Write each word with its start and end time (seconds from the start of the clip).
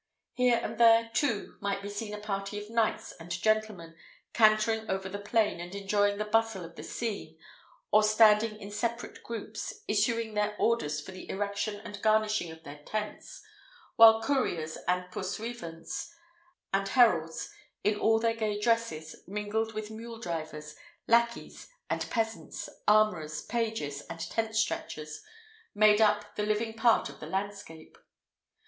Here 0.33 0.59
and 0.63 0.79
there, 0.79 1.11
too, 1.13 1.57
might 1.61 1.83
be 1.83 1.89
seen 1.91 2.11
a 2.11 2.17
party 2.19 2.57
of 2.59 2.71
knights 2.71 3.11
and 3.19 3.29
gentlemen 3.29 3.95
cantering 4.33 4.89
over 4.89 5.07
the 5.07 5.19
plain, 5.19 5.59
and 5.59 5.75
enjoying 5.75 6.17
the 6.17 6.25
bustle 6.25 6.65
of 6.65 6.75
the 6.75 6.81
scene, 6.81 7.37
or 7.91 8.01
standing 8.01 8.59
in 8.59 8.71
separate 8.71 9.21
groups, 9.21 9.81
issuing 9.87 10.33
their 10.33 10.55
orders 10.57 10.99
for 10.99 11.11
the 11.11 11.29
erection 11.29 11.79
and 11.81 12.01
garnishing 12.01 12.51
of 12.51 12.63
their 12.63 12.79
tents; 12.83 13.43
while 13.95 14.23
couriers, 14.23 14.75
and 14.87 15.11
pursuivants, 15.11 16.11
and 16.73 16.87
heralds, 16.87 17.51
in 17.83 17.95
all 17.99 18.17
their 18.17 18.33
gay 18.33 18.59
dresses, 18.59 19.15
mingled 19.27 19.73
with 19.75 19.91
mule 19.91 20.17
drivers, 20.19 20.73
lacqueys, 21.07 21.67
and 21.91 22.09
peasants, 22.09 22.67
armourers, 22.87 23.43
pages, 23.43 24.01
and 24.09 24.19
tent 24.31 24.55
stretchers, 24.55 25.21
made 25.75 26.01
up 26.01 26.35
the 26.37 26.43
living 26.43 26.73
part 26.73 27.07
of 27.07 27.19
the 27.19 27.27
landscape. 27.27 27.99